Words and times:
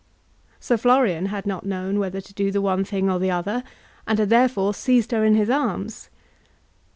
Sir 0.59 0.77
Florian 0.77 1.27
had 1.27 1.45
not 1.45 1.63
known 1.63 1.99
whether 1.99 2.19
to 2.21 2.33
do 2.33 2.49
the 2.49 2.59
one 2.59 2.83
thing 2.83 3.07
or 3.07 3.19
the 3.19 3.29
other, 3.29 3.63
and 4.07 4.17
had 4.17 4.31
therefore 4.31 4.73
seized 4.73 5.11
her 5.11 5.23
in 5.23 5.35
his 5.35 5.47
arms. 5.51 6.09